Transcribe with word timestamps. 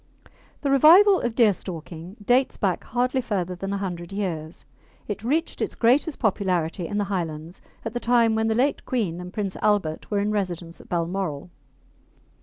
The 0.61 0.71
revival 0.71 1.21
of 1.21 1.35
deerstalking 1.35 2.15
dates 2.25 2.57
back 2.57 2.85
hardly 2.85 3.21
further 3.21 3.53
than 3.53 3.71
a 3.71 3.77
hundred 3.77 4.11
years. 4.11 4.65
It 5.07 5.23
reached 5.23 5.61
its 5.61 5.75
greatest 5.75 6.17
popularity 6.17 6.87
in 6.87 6.97
the 6.97 7.03
Highlands 7.03 7.61
at 7.85 7.93
the 7.93 7.99
time 7.99 8.33
when 8.33 8.47
the 8.47 8.55
late 8.55 8.83
Queen 8.83 9.21
and 9.21 9.31
Prince 9.31 9.57
Albert 9.61 10.09
were 10.09 10.17
in 10.17 10.31
residence 10.31 10.81
at 10.81 10.89
Balmoral. 10.89 11.51